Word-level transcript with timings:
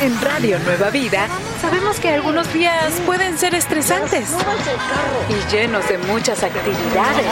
En 0.00 0.20
Radio 0.20 0.60
Nueva 0.60 0.90
Vida 0.90 1.26
sabemos 1.60 1.98
que 1.98 2.10
algunos 2.10 2.52
días 2.52 2.92
pueden 3.04 3.36
ser 3.36 3.54
estresantes 3.56 4.30
y 5.28 5.52
llenos 5.52 5.88
de 5.88 5.98
muchas 5.98 6.42
actividades. 6.44 7.26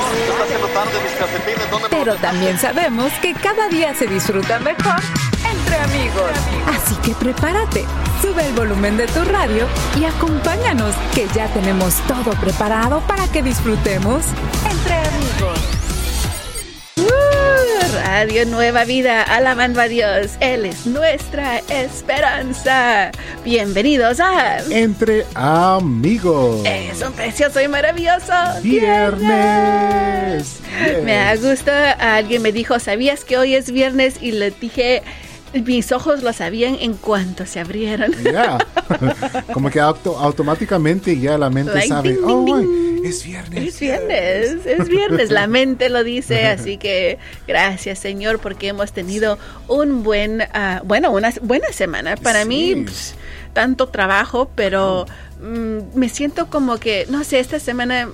Pero 1.91 2.17
también 2.17 2.59
sabemos 2.59 3.13
que 3.23 3.35
cada 3.35 3.69
día 3.69 3.95
se 3.95 4.07
disfruta 4.07 4.59
mejor 4.59 5.01
entre 5.49 5.77
amigos. 5.79 6.31
Así 6.67 6.97
que 6.97 7.15
prepárate, 7.15 7.85
sube 8.21 8.45
el 8.45 8.53
volumen 8.55 8.97
de 8.97 9.07
tu 9.07 9.23
radio 9.25 9.69
y 9.99 10.05
acompáñanos, 10.05 10.95
que 11.15 11.29
ya 11.35 11.47
tenemos 11.49 11.95
todo 12.09 12.33
preparado 12.41 13.01
para 13.07 13.29
que 13.29 13.43
disfrutemos 13.43 14.25
entre 14.69 14.95
amigos. 14.95 15.87
Radio 18.05 18.45
Nueva 18.47 18.85
Vida, 18.85 19.23
alabando 19.23 19.81
a 19.81 19.89
Dios. 19.89 20.33
Él 20.41 20.67
es 20.67 20.87
nuestra 20.87 21.59
esperanza. 21.69 23.11
Bienvenidos 23.45 24.21
a 24.21 24.59
Entre 24.71 25.25
Amigos. 25.35 26.61
Es 26.67 27.01
un 27.03 27.13
precioso 27.13 27.61
y 27.61 27.69
maravilloso 27.69 28.33
Viernes. 28.63 30.59
Me 31.05 31.15
da 31.15 31.37
gusto. 31.37 31.71
Alguien 31.99 32.43
me 32.43 32.53
dijo, 32.53 32.79
¿sabías 32.79 33.25
que 33.25 33.39
hoy 33.39 33.55
es 33.55 33.71
viernes? 33.71 34.17
Y 34.21 34.33
le 34.33 34.51
dije, 34.51 35.03
mis 35.55 35.93
ojos 35.93 36.23
lo 36.23 36.33
sabían 36.35 36.77
en 36.81 36.95
cuanto 36.95 37.47
se 37.47 37.61
abrieron. 37.61 38.13
Ya. 38.23 38.59
Como 39.53 39.71
que 39.71 39.81
auto- 39.81 40.19
automáticamente 40.19 41.19
ya 41.19 41.39
la 41.39 41.49
mente 41.51 41.73
Like, 41.75 41.89
sabe, 41.89 42.11
ding, 42.11 42.19
oh, 42.25 42.45
ding, 42.45 42.55
ay, 42.55 42.65
ding. 42.67 42.86
Es 43.09 43.25
viernes. 43.25 43.65
Es 43.75 43.81
viernes, 43.81 44.67
es 44.67 44.89
viernes, 44.89 45.31
la 45.31 45.47
mente 45.47 45.89
lo 45.89 46.05
dice, 46.05 46.47
así 46.47 46.77
que 46.77 47.19
gracias 47.47 47.99
Señor 47.99 48.39
porque 48.39 48.69
hemos 48.69 48.93
tenido 48.93 49.39
un 49.69 50.03
buen, 50.03 50.43
ah, 50.53 50.81
bueno, 50.85 51.11
una 51.13 51.33
buena 51.43 51.73
semana. 51.73 52.17
Para 52.17 52.43
Sí. 52.43 52.49
mí, 52.49 52.85
pss, 52.87 53.15
tanto 53.53 53.89
trabajo, 53.89 54.51
pero 54.55 55.07
mm, 55.41 55.99
me 55.99 56.09
siento 56.09 56.49
como 56.49 56.79
que, 56.79 57.07
no 57.09 57.25
sé, 57.25 57.39
esta 57.41 57.59
semana 57.61 58.09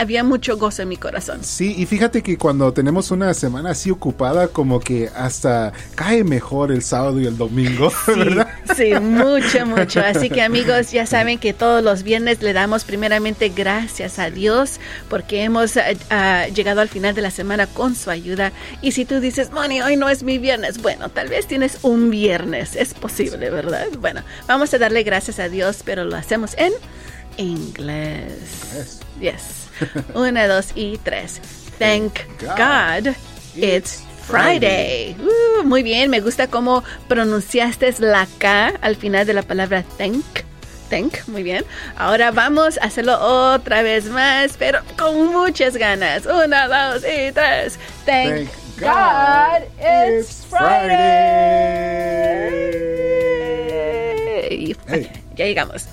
había 0.00 0.24
mucho 0.24 0.56
gozo 0.56 0.80
en 0.82 0.88
mi 0.88 0.96
corazón. 0.96 1.44
Sí, 1.44 1.74
y 1.76 1.84
fíjate 1.84 2.22
que 2.22 2.38
cuando 2.38 2.72
tenemos 2.72 3.10
una 3.10 3.34
semana 3.34 3.70
así 3.72 3.90
ocupada, 3.90 4.48
como 4.48 4.80
que 4.80 5.10
hasta 5.14 5.74
cae 5.94 6.24
mejor 6.24 6.72
el 6.72 6.82
sábado 6.82 7.20
y 7.20 7.26
el 7.26 7.36
domingo, 7.36 7.92
¿verdad? 8.06 8.48
Sí, 8.74 8.94
mucho, 8.94 9.66
mucho. 9.66 10.00
Así 10.00 10.30
que 10.30 10.40
amigos, 10.40 10.90
ya 10.90 11.04
saben 11.04 11.38
que 11.38 11.52
todos 11.52 11.84
los 11.84 12.02
viernes 12.02 12.40
le 12.40 12.54
damos 12.54 12.84
primeramente 12.84 13.50
gracias 13.50 14.18
a 14.18 14.30
Dios 14.30 14.80
porque 15.10 15.44
hemos 15.44 15.76
ah, 15.76 15.84
ah, 16.08 16.46
llegado 16.46 16.80
al 16.80 16.88
final 16.88 17.14
de 17.14 17.20
la 17.20 17.30
semana 17.30 17.66
con 17.66 17.94
su 17.94 18.08
ayuda. 18.10 18.52
Y 18.80 18.92
si 18.92 19.04
tú 19.04 19.20
dices, 19.20 19.52
Moni, 19.52 19.82
hoy 19.82 19.96
no 19.96 20.08
es 20.08 20.22
mi 20.22 20.38
viernes, 20.38 20.80
bueno, 20.80 21.10
tal 21.10 21.28
vez 21.28 21.46
tienes 21.46 21.78
un 21.82 22.08
viernes, 22.08 22.74
es 22.74 22.94
posible, 22.94 23.50
¿verdad? 23.50 23.88
Bueno, 23.98 24.22
vamos 24.46 24.72
a 24.72 24.78
darle 24.78 25.02
gracias 25.02 25.38
a 25.38 25.50
Dios, 25.50 25.82
pero 25.84 26.04
lo 26.04 26.16
hacemos 26.16 26.56
en 26.56 26.72
inglés. 27.36 29.00
Yes. 29.20 29.59
Una, 30.14 30.46
dos 30.46 30.72
y 30.74 30.98
tres. 30.98 31.40
Thank 31.78 32.20
God 32.40 33.14
it's 33.56 34.02
Friday. 34.26 35.16
Uh, 35.18 35.64
muy 35.64 35.82
bien, 35.82 36.10
me 36.10 36.20
gusta 36.20 36.46
cómo 36.46 36.84
pronunciaste 37.08 37.92
la 37.98 38.26
K 38.38 38.74
al 38.80 38.96
final 38.96 39.26
de 39.26 39.34
la 39.34 39.42
palabra 39.42 39.84
thank. 39.98 40.24
Thank, 40.88 41.26
muy 41.28 41.42
bien. 41.42 41.64
Ahora 41.96 42.30
vamos 42.32 42.78
a 42.78 42.86
hacerlo 42.86 43.16
otra 43.20 43.82
vez 43.82 44.06
más, 44.06 44.56
pero 44.58 44.80
con 44.96 45.32
muchas 45.32 45.76
ganas. 45.76 46.26
Una, 46.26 46.66
dos 46.66 47.04
y 47.04 47.30
tres. 47.32 47.78
Thank, 48.04 48.50
God 48.80 49.62
it's 49.78 50.44
Friday. 50.46 51.80
Hey. 54.88 55.10
Ya 55.40 55.46
llegamos. 55.46 55.88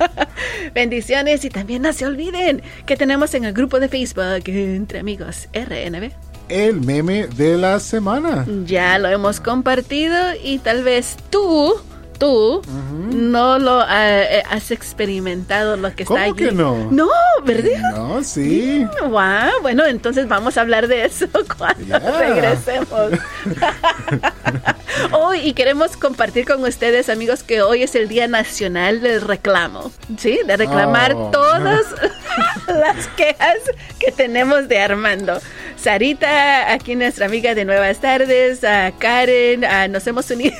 Bendiciones 0.74 1.44
y 1.44 1.50
también 1.50 1.82
no 1.82 1.92
se 1.92 2.06
olviden 2.06 2.62
que 2.86 2.96
tenemos 2.96 3.34
en 3.34 3.44
el 3.44 3.52
grupo 3.52 3.80
de 3.80 3.88
Facebook 3.88 4.44
Entre 4.46 5.00
Amigos 5.00 5.48
RNB. 5.52 6.12
El 6.48 6.82
meme 6.82 7.26
de 7.26 7.58
la 7.58 7.80
semana. 7.80 8.46
Ya 8.64 8.96
lo 9.00 9.08
hemos 9.08 9.40
compartido 9.40 10.16
y 10.40 10.58
tal 10.58 10.84
vez 10.84 11.16
tú, 11.30 11.74
tú, 12.18 12.62
no 13.10 13.58
lo 13.58 13.80
ah, 13.80 14.22
eh, 14.22 14.42
has 14.50 14.70
experimentado 14.70 15.76
lo 15.76 15.94
que 15.94 16.04
¿Cómo 16.04 16.18
está 16.18 16.30
allí. 16.30 16.44
que 16.46 16.52
no? 16.52 16.90
No, 16.90 17.08
¿verdad? 17.44 17.78
No, 17.94 18.22
sí. 18.24 18.86
Wow, 19.02 19.60
bueno, 19.62 19.84
entonces 19.86 20.26
vamos 20.28 20.56
a 20.56 20.62
hablar 20.62 20.88
de 20.88 21.04
eso 21.04 21.26
cuando 21.58 21.86
Yeah. 21.86 22.18
regresemos. 22.18 23.12
Hoy 25.12 25.40
y 25.40 25.52
queremos 25.52 25.96
compartir 25.96 26.46
con 26.46 26.62
ustedes, 26.64 27.08
amigos, 27.10 27.42
que 27.42 27.60
hoy 27.62 27.82
es 27.82 27.94
el 27.94 28.08
Día 28.08 28.28
Nacional 28.28 29.00
del 29.02 29.20
Reclamo, 29.20 29.92
¿sí? 30.16 30.40
De 30.46 30.56
reclamar 30.56 31.12
Oh. 31.14 31.30
todas 31.30 31.84
las 32.66 33.06
quejas 33.08 33.58
que 33.98 34.10
tenemos 34.12 34.68
de 34.68 34.78
Armando. 34.78 35.38
Sarita, 35.76 36.72
aquí 36.72 36.96
nuestra 36.96 37.26
amiga 37.26 37.54
de 37.54 37.64
Nuevas 37.64 37.98
Tardes, 38.00 38.64
a 38.64 38.92
Karen, 38.98 39.64
a- 39.64 39.88
nos 39.88 40.06
hemos 40.06 40.28
unido. 40.30 40.54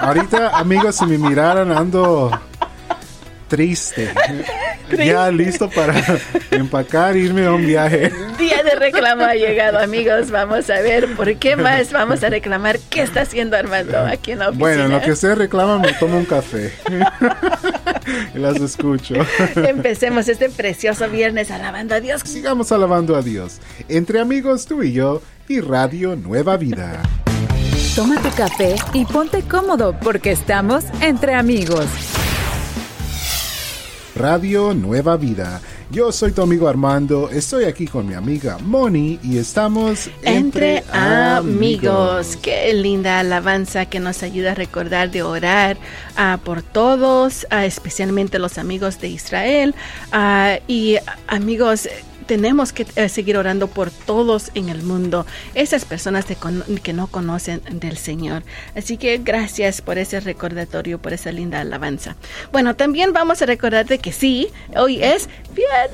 Ahorita, 0.00 0.58
amigos, 0.58 0.96
si 0.96 1.06
me 1.06 1.18
miraran, 1.18 1.70
ando 1.70 2.30
triste. 3.48 4.12
Ya 4.90 5.30
listo 5.30 5.70
para 5.70 5.94
empacar 6.50 7.16
e 7.16 7.20
irme 7.20 7.46
a 7.46 7.52
un 7.52 7.66
viaje. 7.66 8.12
Día 8.38 8.62
de 8.62 8.74
reclamo 8.74 9.24
ha 9.24 9.34
llegado, 9.34 9.78
amigos. 9.78 10.30
Vamos 10.30 10.68
a 10.70 10.80
ver 10.80 11.14
por 11.14 11.34
qué 11.36 11.56
más 11.56 11.92
vamos 11.92 12.22
a 12.22 12.28
reclamar 12.28 12.78
qué 12.90 13.02
está 13.02 13.22
haciendo 13.22 13.56
Armando 13.56 13.98
aquí 13.98 14.32
en 14.32 14.40
la 14.40 14.48
oficina. 14.48 14.66
Bueno, 14.66 14.84
en 14.84 14.92
lo 14.92 15.00
que 15.00 15.12
ustedes 15.12 15.38
reclaman, 15.38 15.80
me 15.80 15.92
tomo 15.94 16.18
un 16.18 16.24
café. 16.24 16.72
y 18.34 18.38
las 18.38 18.56
escucho. 18.56 19.14
Empecemos 19.56 20.28
este 20.28 20.48
precioso 20.50 21.08
viernes 21.08 21.50
alabando 21.50 21.94
a 21.94 22.00
Dios. 22.00 22.22
Sigamos 22.24 22.72
alabando 22.72 23.16
a 23.16 23.22
Dios. 23.22 23.58
Entre 23.88 24.20
amigos, 24.20 24.66
tú 24.66 24.82
y 24.82 24.92
yo, 24.92 25.22
y 25.48 25.60
Radio 25.60 26.16
Nueva 26.16 26.56
Vida. 26.56 27.02
Toma 27.94 28.20
tu 28.22 28.30
café 28.30 28.76
y 28.94 29.04
ponte 29.04 29.42
cómodo 29.42 29.94
porque 30.00 30.32
estamos 30.32 30.84
entre 31.00 31.34
amigos. 31.34 31.86
Radio 34.14 34.74
Nueva 34.74 35.16
Vida. 35.16 35.60
Yo 35.90 36.12
soy 36.12 36.32
tu 36.32 36.42
amigo 36.42 36.68
Armando, 36.68 37.30
estoy 37.30 37.64
aquí 37.64 37.86
con 37.86 38.06
mi 38.06 38.14
amiga 38.14 38.58
Moni 38.58 39.18
y 39.22 39.38
estamos 39.38 40.10
Entre 40.22 40.82
amigos. 40.92 42.36
Qué 42.36 42.72
linda 42.72 43.20
alabanza 43.20 43.86
que 43.86 44.00
nos 44.00 44.22
ayuda 44.22 44.52
a 44.52 44.54
recordar 44.54 45.10
de 45.10 45.22
orar 45.22 45.76
ah, 46.16 46.38
por 46.44 46.62
todos, 46.62 47.46
ah, 47.50 47.66
especialmente 47.66 48.38
los 48.38 48.58
amigos 48.58 49.00
de 49.00 49.08
Israel. 49.08 49.74
Ah, 50.12 50.58
y 50.66 50.96
amigos, 51.26 51.88
tenemos 52.22 52.72
que 52.72 52.86
eh, 52.96 53.08
seguir 53.08 53.36
orando 53.36 53.68
por 53.68 53.90
todos 53.90 54.50
en 54.54 54.68
el 54.68 54.82
mundo, 54.82 55.26
esas 55.54 55.84
personas 55.84 56.26
de 56.26 56.36
que 56.82 56.92
no 56.92 57.06
conocen 57.06 57.62
del 57.70 57.96
Señor. 57.96 58.42
Así 58.76 58.96
que 58.96 59.18
gracias 59.18 59.82
por 59.82 59.98
ese 59.98 60.20
recordatorio, 60.20 60.98
por 60.98 61.12
esa 61.12 61.32
linda 61.32 61.60
alabanza. 61.60 62.16
Bueno, 62.52 62.74
también 62.76 63.12
vamos 63.12 63.42
a 63.42 63.46
recordarte 63.46 63.98
que 63.98 64.12
sí, 64.12 64.48
hoy 64.76 65.02
es 65.02 65.28
viernes 65.54 65.92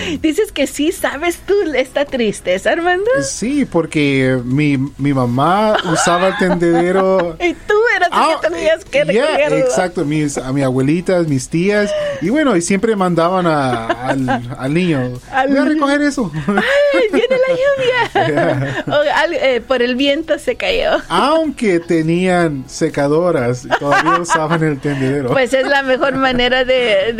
Dices 0.20 0.52
que 0.52 0.66
sí 0.66 0.92
sabes 0.92 1.38
tú 1.46 1.54
esta 1.74 2.04
tristeza, 2.04 2.72
Armando. 2.72 3.10
Sí, 3.22 3.64
porque 3.64 4.38
mi, 4.44 4.76
mi 4.98 5.14
mamá 5.14 5.76
usaba 5.90 6.28
el 6.28 6.38
tendedero. 6.38 7.36
y 7.40 7.54
tú 7.54 7.74
eras 7.96 8.08
ah, 8.12 8.38
que 8.42 8.48
tenías 8.48 8.84
que 8.84 9.04
recogerlo. 9.04 9.56
exacto, 9.58 10.04
mis, 10.04 10.36
a 10.36 10.52
mi 10.52 10.62
abuelita, 10.62 11.20
mis 11.20 11.48
tías. 11.48 11.90
Y 12.20 12.28
bueno, 12.28 12.56
y 12.56 12.62
siempre 12.62 12.96
mandaban 12.96 13.46
a, 13.46 13.86
al, 13.86 14.74
niño. 14.74 15.12
Voy 15.48 15.56
a 15.56 15.64
recoger 15.64 16.02
eso. 16.02 16.30
¡Ay, 16.46 17.04
viene 17.12 17.36
la 17.48 17.54
lluvia! 17.54 18.84
Eh, 19.42 19.60
por 19.66 19.82
el 19.82 19.96
viento 19.96 20.38
se 20.38 20.56
cayó. 20.56 20.98
Aunque 21.08 21.80
tenían 21.80 22.64
secadoras, 22.66 23.66
todavía 23.78 24.20
usaban 24.20 24.62
el 24.62 24.78
tendedero. 24.80 25.30
Pues 25.30 25.52
es 25.60 25.68
la 25.68 25.82
mejor 25.82 26.16
manera 26.16 26.64
de, 26.64 27.14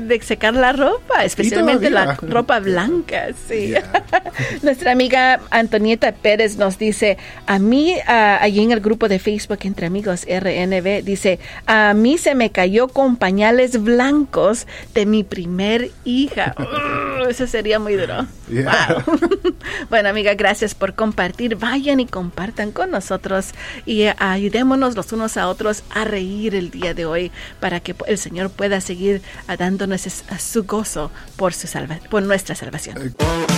de, 0.00 0.20
secar 0.22 0.54
la 0.54 0.72
ropa, 0.72 1.24
especialmente 1.24 1.90
la 1.90 2.16
ropa 2.16 2.60
blanca. 2.60 3.28
Sí. 3.48 3.74
Nuestra 4.62 4.92
amiga 4.92 5.40
Antonieta 5.50 6.12
Pérez 6.12 6.56
nos 6.56 6.78
dice, 6.78 7.18
a 7.46 7.58
mí, 7.58 7.94
allí 8.06 8.62
en 8.62 8.72
el 8.72 8.80
grupo 8.80 9.08
de 9.08 9.18
Facebook 9.18 9.60
entre 9.62 9.86
amigos 9.86 10.26
RNB, 10.28 11.02
dice, 11.04 11.38
a 11.66 11.94
mí 11.94 12.18
se 12.18 12.34
me 12.34 12.50
cayó 12.50 12.88
con 12.88 13.16
pañales 13.16 13.82
blancos 13.82 14.66
de 14.94 15.06
mi 15.06 15.24
primer 15.24 15.90
hija. 16.04 16.54
eso 17.28 17.46
sería 17.46 17.78
muy 17.78 17.94
duro. 17.94 18.26
bueno, 19.90 20.08
amiga, 20.08 20.34
gracias 20.34 20.74
por 20.74 20.94
compartir. 20.94 21.56
Vayan 21.56 22.00
y 22.00 22.06
compartan 22.06 22.72
con 22.72 22.90
nosotros 22.90 23.50
y 23.86 24.06
ayudémonos 24.18 24.96
los 24.96 25.12
unos 25.12 25.36
a 25.36 25.48
otros 25.48 25.84
a 25.90 26.04
reír 26.04 26.54
el 26.54 26.70
día 26.70 26.94
de 26.94 27.06
hoy 27.06 27.30
para 27.58 27.80
que 27.80 27.94
el 28.06 28.18
Señor 28.18 28.50
pueda 28.50 28.80
seguir 28.80 29.22
dándonos 29.58 30.06
su 30.38 30.64
gozo 30.64 31.10
por, 31.36 31.52
su 31.52 31.66
salva 31.66 31.98
por 32.08 32.22
nuestra 32.22 32.54
salvación. 32.54 33.14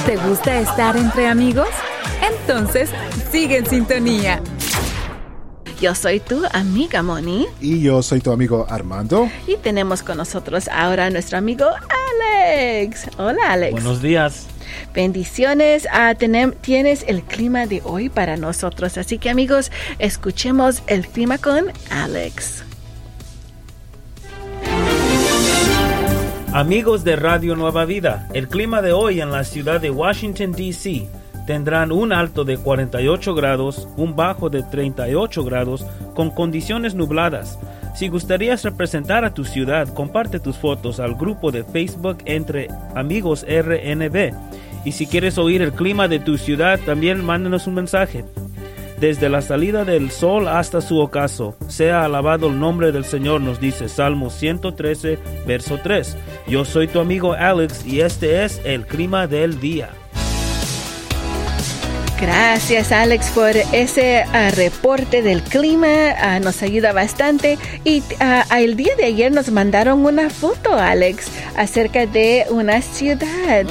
¿Te 0.06 0.17
gusta 0.17 0.59
estar 0.61 0.97
entre 0.97 1.27
amigos? 1.27 1.69
Entonces, 2.23 2.91
sigue 3.31 3.59
en 3.59 3.67
sintonía. 3.67 4.41
Yo 5.81 5.97
soy 5.97 6.21
tu 6.21 6.44
amiga 6.53 7.03
Moni. 7.03 7.49
Y 7.61 7.81
yo 7.83 8.03
soy 8.03 8.21
tu 8.21 8.31
amigo 8.31 8.67
Armando. 8.69 9.29
Y 9.49 9.56
tenemos 9.56 10.05
con 10.05 10.17
nosotros 10.17 10.69
ahora 10.69 11.06
a 11.06 11.11
nuestro 11.11 11.39
amigo 11.39 11.67
Alex. 12.31 13.09
Hola 13.19 13.43
Alex. 13.49 13.73
Buenos 13.73 14.00
días. 14.00 14.47
Bendiciones. 14.94 15.89
Ah, 15.91 16.15
tienes 16.15 17.05
el 17.09 17.23
clima 17.23 17.67
de 17.67 17.83
hoy 17.85 18.09
para 18.11 18.37
nosotros. 18.37 18.97
Así 18.97 19.19
que 19.19 19.31
amigos, 19.31 19.73
escuchemos 19.99 20.85
el 20.87 21.06
clima 21.06 21.39
con 21.39 21.73
Alex. 21.91 22.62
Amigos 26.54 27.02
de 27.02 27.16
Radio 27.16 27.56
Nueva 27.56 27.87
Vida, 27.87 28.28
el 28.34 28.46
clima 28.46 28.82
de 28.82 28.93
hoy 28.93 29.22
en 29.22 29.31
la 29.31 29.43
ciudad 29.43 29.81
de 29.81 29.90
Washington, 29.90 30.52
D.C. 30.52 31.08
tendrán 31.46 31.90
un 31.90 32.12
alto 32.12 32.44
de 32.44 32.58
48 32.58 33.34
grados, 33.34 33.88
un 33.96 34.14
bajo 34.16 34.50
de 34.50 34.62
38 34.62 35.44
grados, 35.44 35.87
con 36.14 36.28
condiciones 36.28 36.94
nubladas. 36.94 37.58
Si 37.94 38.08
gustarías 38.08 38.64
representar 38.64 39.25
a 39.25 39.32
tu 39.32 39.46
ciudad, 39.46 39.88
comparte 39.94 40.40
tus 40.40 40.58
fotos 40.58 41.00
al 41.00 41.14
grupo 41.14 41.50
de 41.52 41.64
Facebook 41.64 42.19
entre 42.26 42.69
Amigos 42.94 43.46
RNB. 43.48 44.34
Y 44.84 44.93
si 44.93 45.06
quieres 45.06 45.38
oír 45.38 45.62
el 45.62 45.72
clima 45.72 46.06
de 46.06 46.19
tu 46.19 46.37
ciudad, 46.37 46.78
también 46.84 47.25
mándanos 47.25 47.66
un 47.66 47.75
mensaje 47.75 48.26
desde 49.02 49.28
la 49.28 49.43
salida 49.43 49.84
del 49.84 50.12
sol 50.12 50.46
hasta 50.46 50.81
su 50.81 51.00
ocaso. 51.00 51.56
Sea 51.66 52.04
alabado 52.04 52.46
el 52.46 52.60
nombre 52.60 52.93
del 52.93 53.04
Señor, 53.04 53.40
nos 53.40 53.58
dice 53.58 53.88
Salmo 53.88 54.31
113, 54.31 55.19
verso 55.44 55.81
3. 55.82 56.16
Yo 56.46 56.64
soy 56.64 56.87
tu 56.87 57.00
amigo 57.00 57.32
Alex 57.32 57.84
y 57.84 58.00
este 58.00 58.44
es 58.44 58.60
el 58.64 58.87
clima 58.87 59.26
del 59.26 59.58
día. 59.58 59.90
Gracias 62.22 62.92
Alex 62.92 63.30
por 63.30 63.50
ese 63.72 64.22
ah, 64.32 64.52
reporte 64.52 65.22
del 65.22 65.42
clima, 65.42 66.12
ah, 66.16 66.38
nos 66.38 66.62
ayuda 66.62 66.92
bastante. 66.92 67.58
Y 67.82 67.98
uh, 67.98 68.54
el 68.56 68.76
día 68.76 68.94
de 68.94 69.06
ayer 69.06 69.32
nos 69.32 69.50
mandaron 69.50 70.06
una 70.06 70.30
foto, 70.30 70.72
Alex, 70.72 71.26
acerca 71.56 72.06
de 72.06 72.46
una 72.48 72.80
ciudad. 72.80 73.66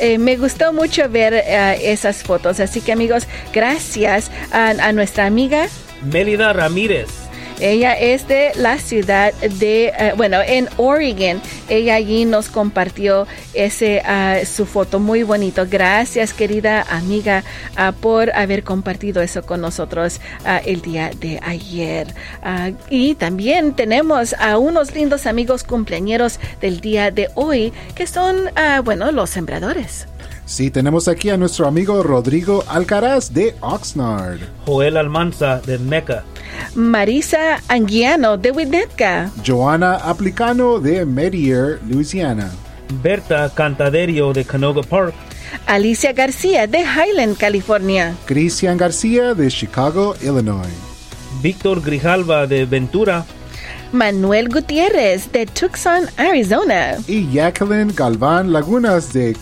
Eh, 0.00 0.18
me 0.18 0.36
gustó 0.36 0.74
mucho 0.74 1.08
ver 1.08 1.32
esas 1.32 2.22
fotos, 2.22 2.60
así 2.60 2.82
que 2.82 2.92
amigos, 2.92 3.26
gracias 3.54 4.30
a 4.52 4.92
nuestra 4.92 5.24
amiga. 5.24 5.66
Melida 6.02 6.52
Ramírez 6.52 7.27
ella 7.60 7.92
es 7.94 8.28
de 8.28 8.52
la 8.56 8.78
ciudad 8.78 9.32
de, 9.34 9.86
eh, 9.86 10.12
bueno, 10.16 10.38
en 10.46 10.68
Oregon. 10.76 11.40
Ella 11.68 11.96
allí 11.96 12.24
nos 12.24 12.48
compartió 12.48 13.26
ese, 13.54 14.00
ah, 14.04 14.38
su 14.44 14.66
foto 14.66 15.00
muy 15.00 15.22
bonito. 15.22 15.66
Gracias, 15.68 16.32
querida 16.32 16.82
amiga, 16.90 17.44
ah, 17.76 17.92
por 17.92 18.30
haber 18.30 18.62
compartido 18.64 19.22
eso 19.22 19.42
con 19.42 19.60
nosotros 19.60 20.20
ah, 20.44 20.58
el 20.64 20.82
día 20.82 21.10
de 21.18 21.40
ayer. 21.42 22.14
y 22.90 23.14
también 23.14 23.74
tenemos 23.74 24.34
a 24.34 24.58
unos 24.58 24.94
lindos 24.94 25.26
amigos 25.26 25.64
cumpleañeros 25.64 26.38
del 26.60 26.80
día 26.80 27.10
de 27.10 27.28
hoy, 27.34 27.72
que 27.94 28.06
son, 28.06 28.50
bueno, 28.84 29.12
los 29.12 29.30
sembradores. 29.30 30.06
Sí, 30.48 30.70
tenemos 30.70 31.08
aquí 31.08 31.28
a 31.28 31.36
nuestro 31.36 31.66
amigo 31.66 32.02
Rodrigo 32.02 32.64
Alcaraz 32.68 33.34
de 33.34 33.54
Oxnard. 33.60 34.40
Joel 34.64 34.96
Almanza 34.96 35.60
de 35.60 35.78
Meca. 35.78 36.24
Marisa 36.74 37.60
Anguiano 37.68 38.36
de 38.36 38.50
Winnetka. 38.50 39.30
Joana 39.44 39.96
Aplicano 39.96 40.78
de 40.78 41.04
Merrier, 41.04 41.80
Louisiana. 41.88 42.50
Berta 43.02 43.50
Cantaderio 43.54 44.32
de 44.32 44.44
Canoga 44.44 44.82
Park. 44.82 45.14
Alicia 45.66 46.12
García 46.12 46.66
de 46.66 46.80
Highland, 46.80 47.36
California. 47.36 48.14
Cristian 48.26 48.76
García 48.76 49.34
de 49.34 49.48
Chicago, 49.48 50.14
Illinois. 50.22 50.68
Víctor 51.42 51.82
Grijalva 51.82 52.46
de 52.46 52.64
Ventura. 52.64 53.24
Manuel 53.92 54.48
Gutiérrez 54.48 55.30
de 55.32 55.46
Tucson, 55.46 56.06
Arizona. 56.16 56.96
Y 57.06 57.30
Jacqueline 57.32 57.92
Galván 57.94 58.52
Lagunas 58.52 59.12
de 59.12 59.36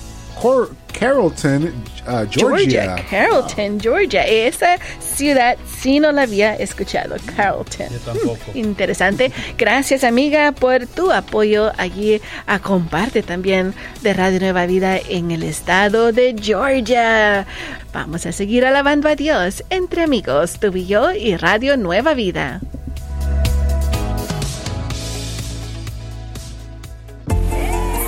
Carrollton, 0.98 1.72
uh, 2.08 2.24
Georgia. 2.30 2.96
Carrollton, 3.10 3.78
Georgia. 3.78 4.22
Esa 4.26 4.78
ciudad 4.98 5.56
sí 5.78 6.00
no 6.00 6.10
la 6.10 6.22
había 6.22 6.54
escuchado. 6.56 7.16
Carrollton. 7.36 7.88
Yo 7.90 7.98
tampoco. 7.98 8.38
Interesante. 8.54 9.30
Gracias, 9.58 10.04
amiga, 10.04 10.52
por 10.52 10.86
tu 10.86 11.12
apoyo 11.12 11.70
allí. 11.76 12.20
A 12.46 12.60
comparte 12.60 13.22
también 13.22 13.74
de 14.02 14.14
Radio 14.14 14.40
Nueva 14.40 14.66
Vida 14.66 14.98
en 14.98 15.30
el 15.30 15.42
estado 15.42 16.12
de 16.12 16.34
Georgia. 16.40 17.46
Vamos 17.92 18.24
a 18.24 18.32
seguir 18.32 18.64
alabando 18.64 19.08
a 19.08 19.16
Dios 19.16 19.64
entre 19.68 20.02
amigos, 20.02 20.58
tú 20.58 20.74
y 20.74 20.86
yo 20.86 21.12
y 21.12 21.36
Radio 21.36 21.76
Nueva 21.76 22.14
Vida. 22.14 22.60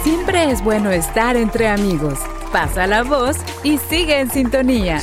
Siempre 0.02 0.50
es 0.50 0.62
bueno 0.62 0.90
estar 0.90 1.36
entre 1.36 1.68
amigos. 1.68 2.18
Pasa 2.52 2.86
la 2.86 3.02
voz 3.02 3.36
y 3.62 3.76
sigue 3.76 4.20
en 4.20 4.30
sintonía. 4.30 5.00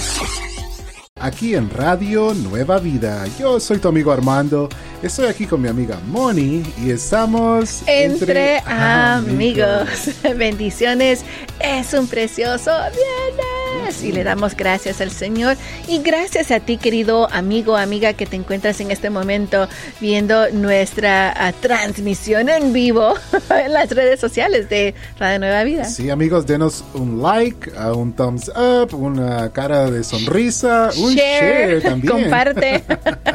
Aquí 1.16 1.56
en 1.56 1.70
Radio 1.70 2.34
Nueva 2.34 2.80
Vida. 2.80 3.26
Yo 3.40 3.60
soy 3.60 3.78
tu 3.78 3.88
amigo 3.88 4.12
Armando. 4.12 4.68
Estoy 5.02 5.28
aquí 5.28 5.46
con 5.46 5.62
mi 5.62 5.70
amiga 5.70 6.00
Moni 6.08 6.64
y 6.84 6.90
estamos 6.90 7.84
entre, 7.86 8.60
amigos. 8.60 10.10
Bendiciones. 10.36 11.24
Es 11.60 11.94
un 11.94 12.08
precioso 12.08 12.72
viernes. 12.72 13.55
Y 14.04 14.12
le 14.12 14.24
damos 14.24 14.56
gracias 14.56 15.02
al 15.02 15.12
Señor. 15.12 15.58
Y 15.88 16.00
gracias 16.00 16.52
a 16.52 16.60
ti, 16.60 16.78
querido 16.78 17.28
amigo, 17.32 17.78
amiga, 17.78 18.14
que 18.14 18.26
te 18.26 18.36
encuentras 18.36 18.80
en 18.82 18.92
este 18.92 19.10
momento 19.10 19.68
viendo 20.00 20.50
nuestra 20.52 21.34
ah, 21.36 21.54
transmisión 21.54 22.50
en 22.50 22.74
vivo 22.74 23.14
en 23.50 23.74
las 23.74 23.90
redes 23.92 24.20
sociales 24.20 24.70
de 24.70 24.94
Radio 25.20 25.40
Nueva 25.40 25.64
Vida. 25.64 25.86
Sí, 25.86 26.10
amigos, 26.10 26.46
denos 26.46 26.84
un 26.94 27.22
like, 27.22 27.72
un 27.72 28.14
thumbs 28.14 28.50
up, 28.50 28.94
una 28.94 29.52
cara 29.52 29.90
de 29.90 30.04
sonrisa, 30.04 30.90
un 30.98 31.16
share, 31.16 31.82
también. 31.84 32.24
Comparte. 32.24 32.84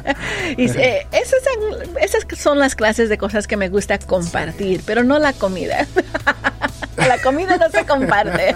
y, 0.56 0.70
eh, 0.70 1.06
esas, 1.12 1.40
esas 2.00 2.26
son 2.38 2.58
las 2.58 2.74
clases 2.74 3.08
de 3.08 3.18
cosas 3.18 3.46
que 3.46 3.56
me 3.56 3.68
gusta 3.68 3.98
compartir, 3.98 4.82
pero 4.84 5.04
no 5.04 5.18
la 5.18 5.32
comida. 5.32 5.86
la 6.96 7.20
comida 7.22 7.56
no 7.56 7.70
se 7.70 7.84
comparte. 7.86 8.54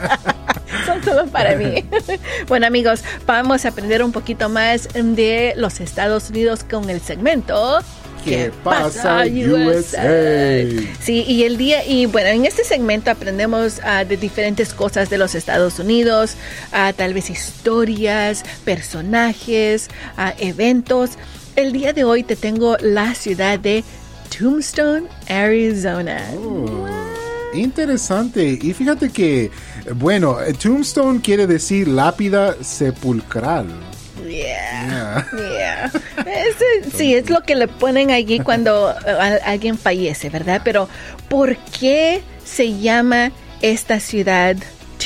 Son 0.86 1.02
solo 1.02 1.26
para 1.26 1.56
mí. 1.56 1.84
Bueno 2.48 2.66
amigos, 2.66 3.02
vamos 3.26 3.64
a 3.64 3.68
aprender 3.68 4.02
un 4.02 4.12
poquito 4.12 4.48
más 4.48 4.88
de 4.92 5.54
los 5.56 5.80
Estados 5.80 6.30
Unidos 6.30 6.64
con 6.64 6.90
el 6.90 7.00
segmento 7.00 7.80
¿Qué 8.24 8.50
pasa 8.62 9.24
USA? 9.26 10.66
Sí, 11.00 11.24
y 11.28 11.44
el 11.44 11.58
día, 11.58 11.86
y 11.86 12.06
bueno, 12.06 12.28
en 12.28 12.46
este 12.46 12.64
segmento 12.64 13.10
aprendemos 13.10 13.78
uh, 13.78 14.06
de 14.06 14.16
diferentes 14.16 14.72
cosas 14.72 15.10
de 15.10 15.18
los 15.18 15.34
Estados 15.34 15.78
Unidos, 15.78 16.36
uh, 16.72 16.92
tal 16.94 17.12
vez 17.12 17.28
historias, 17.28 18.42
personajes, 18.64 19.90
uh, 20.16 20.32
eventos. 20.38 21.10
El 21.54 21.72
día 21.72 21.92
de 21.92 22.04
hoy 22.04 22.22
te 22.22 22.34
tengo 22.34 22.78
la 22.80 23.14
ciudad 23.14 23.58
de 23.58 23.84
Tombstone, 24.36 25.06
Arizona. 25.28 26.22
Oh, 26.38 26.86
interesante. 27.52 28.58
Y 28.60 28.72
fíjate 28.72 29.10
que, 29.10 29.50
bueno, 29.94 30.38
Tombstone 30.62 31.20
quiere 31.20 31.46
decir 31.46 31.88
lápida 31.88 32.56
sepulcral. 32.62 33.66
Yeah. 34.26 35.26
Yeah. 35.32 35.90
sí, 36.96 37.14
es 37.14 37.30
lo 37.30 37.42
que 37.42 37.54
le 37.54 37.68
ponen 37.68 38.10
allí 38.10 38.40
cuando 38.40 38.90
uh, 38.90 39.38
alguien 39.44 39.76
fallece, 39.78 40.30
¿verdad? 40.30 40.62
Pero 40.64 40.88
¿por 41.28 41.56
qué 41.56 42.22
se 42.44 42.78
llama 42.78 43.32
esta 43.60 44.00
ciudad 44.00 44.56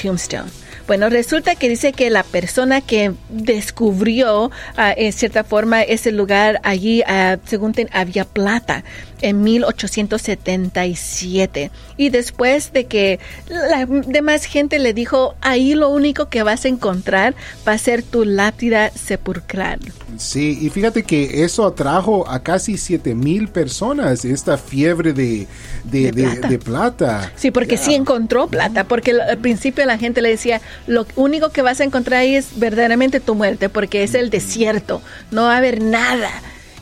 Tombstone? 0.00 0.50
Bueno, 0.86 1.10
resulta 1.10 1.54
que 1.54 1.68
dice 1.68 1.92
que 1.92 2.08
la 2.08 2.22
persona 2.22 2.80
que 2.80 3.12
descubrió 3.28 4.46
uh, 4.46 4.50
en 4.96 5.12
cierta 5.12 5.44
forma 5.44 5.82
ese 5.82 6.12
lugar 6.12 6.60
allí, 6.62 7.02
uh, 7.02 7.38
según 7.44 7.74
había 7.92 8.24
plata 8.24 8.84
en 9.20 9.42
1877. 9.42 11.70
Y 11.96 12.10
después 12.10 12.72
de 12.72 12.86
que 12.86 13.18
la 13.48 13.86
demás 13.86 14.44
gente 14.44 14.78
le 14.78 14.94
dijo, 14.94 15.34
ahí 15.40 15.74
lo 15.74 15.88
único 15.88 16.28
que 16.28 16.42
vas 16.42 16.64
a 16.64 16.68
encontrar 16.68 17.34
va 17.66 17.72
a 17.72 17.78
ser 17.78 18.02
tu 18.02 18.24
lápida 18.24 18.90
sepulcral. 18.90 19.80
Sí, 20.16 20.58
y 20.60 20.70
fíjate 20.70 21.02
que 21.02 21.44
eso 21.44 21.66
atrajo 21.66 22.28
a 22.28 22.42
casi 22.42 22.76
7 22.76 23.14
mil 23.14 23.48
personas, 23.48 24.24
esta 24.24 24.58
fiebre 24.58 25.12
de, 25.12 25.46
de, 25.84 26.58
plata. 26.58 27.32
Sí, 27.36 27.50
porque 27.50 27.76
sí 27.76 27.94
encontró 27.94 28.48
plata, 28.48 28.84
porque 28.84 29.12
al 29.12 29.38
principio 29.38 29.84
la 29.86 29.98
gente 29.98 30.22
le 30.22 30.30
decía, 30.30 30.60
lo 30.86 31.06
único 31.16 31.50
que 31.50 31.62
vas 31.62 31.80
a 31.80 31.84
encontrar 31.84 32.20
ahí 32.20 32.34
es 32.34 32.58
verdaderamente 32.58 33.20
tu 33.20 33.34
muerte, 33.34 33.68
porque 33.68 34.02
es 34.02 34.14
el 34.14 34.30
desierto, 34.30 35.02
no 35.30 35.42
va 35.42 35.54
a 35.54 35.58
haber 35.58 35.82
nada 35.82 36.30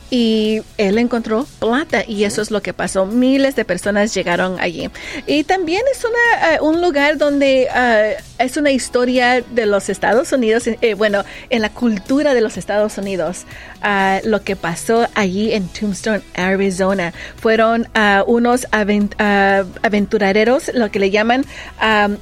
y 0.09 0.61
él 0.77 0.97
encontró 0.97 1.45
plata 1.59 2.03
y 2.07 2.23
eso 2.23 2.41
es 2.41 2.51
lo 2.51 2.61
que 2.61 2.73
pasó. 2.73 3.05
Miles 3.05 3.55
de 3.55 3.65
personas 3.65 4.13
llegaron 4.13 4.59
allí. 4.59 4.89
Y 5.25 5.43
también 5.43 5.81
es 5.91 6.05
una, 6.05 6.55
eh, 6.55 6.59
un 6.61 6.81
lugar 6.81 7.17
donde 7.17 7.67
uh, 7.69 8.21
es 8.41 8.57
una 8.57 8.71
historia 8.71 9.41
de 9.41 9.65
los 9.65 9.89
Estados 9.89 10.31
Unidos, 10.31 10.67
eh, 10.67 10.93
bueno, 10.93 11.23
en 11.49 11.61
la 11.61 11.69
cultura 11.69 12.33
de 12.33 12.41
los 12.41 12.57
Estados 12.57 12.97
Unidos. 12.97 13.45
Uh, 13.83 14.27
lo 14.27 14.41
que 14.41 14.55
pasó 14.55 15.07
allí 15.13 15.53
en 15.53 15.67
Tombstone, 15.67 16.21
Arizona, 16.35 17.13
fueron 17.35 17.87
uh, 17.95 18.23
unos 18.25 18.65
aventureros, 18.71 20.71
lo 20.73 20.89
que 20.89 20.99
le 20.99 21.11
llaman 21.11 21.45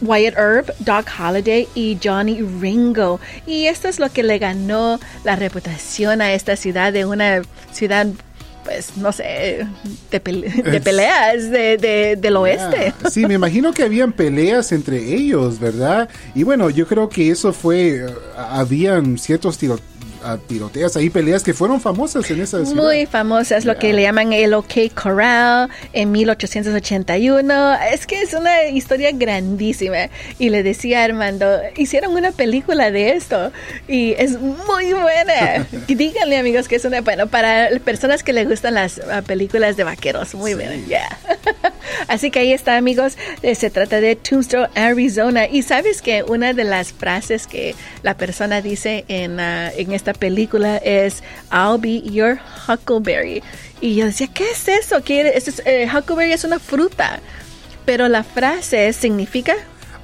Wyatt 0.01 0.37
Earp, 0.37 0.69
Doc 0.79 1.07
Holliday 1.19 1.67
y 1.75 1.97
Johnny 2.03 2.41
Ringo. 2.59 3.19
Y 3.45 3.67
esto 3.67 3.87
es 3.87 3.99
lo 3.99 4.11
que 4.11 4.23
le 4.23 4.39
ganó 4.39 4.99
la 5.23 5.35
reputación 5.35 6.21
a 6.21 6.33
esta 6.33 6.55
ciudad 6.55 6.91
de 6.91 7.05
una 7.05 7.43
ciudad 7.75 8.07
pues 8.65 8.97
no 8.97 9.11
sé, 9.11 9.67
de, 10.09 10.19
peleas 10.19 11.51
de, 11.51 12.17
del 12.19 12.35
oeste. 12.35 12.93
Sí, 13.11 13.25
me 13.27 13.35
imagino 13.35 13.71
que 13.71 13.83
habían 13.83 14.11
peleas 14.11 14.71
entre 14.71 14.97
ellos, 15.13 15.59
¿verdad? 15.59 16.09
Y 16.33 16.43
bueno, 16.43 16.71
yo 16.71 16.87
creo 16.87 17.07
que 17.07 17.29
eso 17.29 17.53
fue, 17.53 18.03
habían 18.35 19.19
ciertos 19.19 19.59
tiros 20.25 20.47
tiroteas 20.71 20.97
ahí, 20.97 21.09
peleas 21.09 21.43
que 21.43 21.53
fueron 21.53 21.79
famosas 21.79 22.29
en 22.31 22.41
esa 22.41 22.65
ciudad. 22.65 22.81
Muy 22.81 23.05
famosas, 23.05 23.65
lo 23.65 23.77
que 23.77 23.93
le 23.93 24.01
llaman 24.01 24.33
el 24.33 24.53
OK 24.53 24.73
Corral 24.93 25.69
en 25.93 26.11
1881. 26.11 27.73
Es 27.91 28.07
que 28.07 28.21
es 28.21 28.33
una 28.33 28.65
historia 28.65 29.11
grandísima. 29.13 30.09
Y 30.39 30.49
le 30.49 30.63
decía 30.63 31.01
a 31.01 31.03
Armando, 31.05 31.59
hicieron 31.77 32.13
una 32.13 32.31
película 32.31 32.91
de 32.91 33.11
esto 33.11 33.51
y 33.87 34.13
es 34.13 34.39
muy 34.39 34.93
buena. 34.93 35.67
Díganle 35.87 36.37
amigos 36.37 36.67
que 36.67 36.77
es 36.77 36.85
una, 36.85 37.01
bueno, 37.01 37.27
para 37.27 37.69
personas 37.83 38.23
que 38.23 38.33
les 38.33 38.47
gustan 38.47 38.73
las 38.73 38.99
ah, 39.11 39.21
películas 39.21 39.77
de 39.77 39.83
vaqueros, 39.83 40.33
muy 40.35 40.53
buena, 40.53 40.75
Así 42.07 42.31
que 42.31 42.39
ahí 42.39 42.53
está 42.53 42.77
amigos, 42.77 43.17
eh, 43.41 43.55
se 43.55 43.69
trata 43.69 44.01
de 44.01 44.15
Tombstone, 44.15 44.69
Arizona. 44.75 45.47
Y 45.47 45.61
sabes 45.61 46.01
que 46.01 46.23
una 46.23 46.53
de 46.53 46.63
las 46.63 46.93
frases 46.93 47.47
que 47.47 47.75
la 48.03 48.15
persona 48.15 48.61
dice 48.61 49.05
en, 49.07 49.39
uh, 49.39 49.71
en 49.77 49.91
esta 49.91 50.13
película 50.13 50.77
es 50.77 51.23
I'll 51.51 51.79
be 51.79 52.01
your 52.01 52.39
huckleberry. 52.67 53.43
Y 53.81 53.95
yo 53.95 54.05
decía, 54.05 54.27
¿qué 54.33 54.51
es 54.51 54.67
eso? 54.67 55.03
¿Qué 55.03 55.33
es, 55.35 55.61
eh, 55.65 55.87
huckleberry 55.93 56.33
es 56.33 56.43
una 56.43 56.59
fruta. 56.59 57.19
Pero 57.85 58.07
la 58.07 58.23
frase 58.23 58.91
significa 58.93 59.55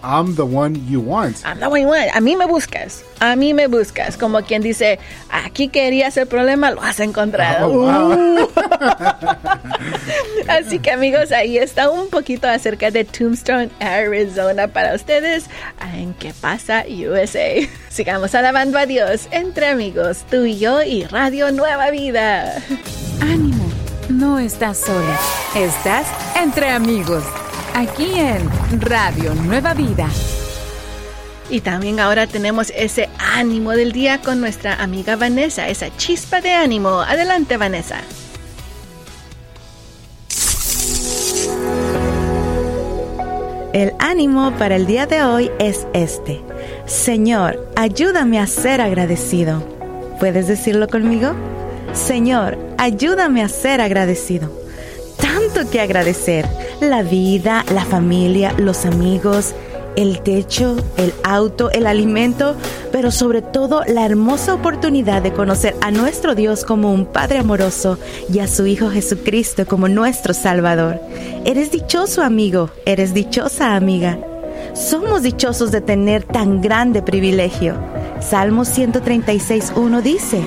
I'm 0.03 0.35
the 0.35 0.45
one 0.45 0.87
you 0.87 0.99
want. 0.99 1.45
I'm 1.45 1.59
the 1.59 1.69
one 1.69 1.81
you 1.81 1.87
want. 1.87 2.15
A 2.15 2.21
mí 2.21 2.35
me 2.35 2.45
buscas. 2.45 3.03
A 3.19 3.35
mí 3.35 3.53
me 3.53 3.67
buscas. 3.67 4.17
Como 4.17 4.41
quien 4.41 4.61
dice, 4.61 4.99
aquí 5.29 5.67
querías 5.67 6.17
el 6.17 6.27
problema, 6.27 6.71
lo 6.71 6.81
has 6.81 6.99
encontrado. 6.99 7.71
Oh, 7.71 8.15
uh. 8.15 8.47
Así 10.47 10.79
que 10.79 10.91
amigos, 10.91 11.31
ahí 11.31 11.57
está 11.57 11.89
un 11.89 12.09
poquito 12.09 12.47
acerca 12.47 12.89
de 12.89 13.05
Tombstone, 13.05 13.69
Arizona 13.79 14.67
para 14.67 14.95
ustedes 14.95 15.45
en 15.93 16.13
qué 16.15 16.33
pasa 16.33 16.83
USA. 16.87 17.67
Sigamos 17.89 18.33
alabando 18.33 18.77
a 18.77 18.85
Dios 18.85 19.27
entre 19.31 19.67
amigos, 19.67 20.25
tú 20.29 20.45
y 20.45 20.57
yo 20.57 20.81
y 20.81 21.03
Radio 21.03 21.51
Nueva 21.51 21.91
Vida. 21.91 22.61
Ánimo, 23.21 23.69
no 24.09 24.39
estás 24.39 24.79
sola, 24.79 25.19
estás 25.55 26.07
entre 26.35 26.69
amigos 26.69 27.23
aquí 27.73 28.13
en 28.19 28.49
Radio 28.81 29.33
Nueva 29.35 29.73
Vida. 29.73 30.07
Y 31.49 31.61
también 31.61 31.99
ahora 31.99 32.27
tenemos 32.27 32.71
ese 32.75 33.09
ánimo 33.17 33.71
del 33.71 33.91
día 33.91 34.21
con 34.21 34.39
nuestra 34.39 34.81
amiga 34.81 35.15
Vanessa, 35.15 35.67
esa 35.67 35.95
chispa 35.97 36.41
de 36.41 36.51
ánimo. 36.51 37.01
Adelante, 37.01 37.57
Vanessa. 37.57 37.97
El 43.73 43.93
ánimo 43.99 44.53
para 44.57 44.75
el 44.75 44.85
día 44.85 45.05
de 45.05 45.23
hoy 45.23 45.51
es 45.59 45.87
este. 45.93 46.41
Señor, 46.85 47.71
ayúdame 47.75 48.39
a 48.39 48.47
ser 48.47 48.81
agradecido. 48.81 49.63
¿Puedes 50.19 50.47
decirlo 50.47 50.87
conmigo? 50.87 51.33
Señor, 51.93 52.57
ayúdame 52.77 53.43
a 53.43 53.49
ser 53.49 53.81
agradecido. 53.81 54.51
Tanto 55.17 55.69
que 55.69 55.79
agradecer 55.79 56.45
la 56.81 57.03
vida, 57.03 57.63
la 57.73 57.85
familia, 57.85 58.53
los 58.57 58.85
amigos, 58.85 59.53
el 59.95 60.21
techo, 60.21 60.75
el 60.97 61.13
auto, 61.23 61.69
el 61.71 61.85
alimento, 61.85 62.55
pero 62.91 63.11
sobre 63.11 63.41
todo 63.41 63.83
la 63.85 64.05
hermosa 64.05 64.53
oportunidad 64.53 65.21
de 65.21 65.33
conocer 65.33 65.75
a 65.81 65.91
nuestro 65.91 66.35
Dios 66.35 66.65
como 66.65 66.93
un 66.93 67.05
Padre 67.05 67.39
amoroso 67.39 67.97
y 68.31 68.39
a 68.39 68.47
su 68.47 68.65
Hijo 68.65 68.89
Jesucristo 68.89 69.65
como 69.65 69.87
nuestro 69.87 70.33
Salvador. 70.33 70.99
Eres 71.45 71.71
dichoso 71.71 72.23
amigo, 72.23 72.69
eres 72.85 73.13
dichosa 73.13 73.75
amiga. 73.75 74.17
Somos 74.73 75.23
dichosos 75.23 75.71
de 75.71 75.81
tener 75.81 76.23
tan 76.23 76.61
grande 76.61 77.01
privilegio. 77.01 77.75
Salmo 78.21 78.63
136.1 78.63 80.01
dice, 80.01 80.41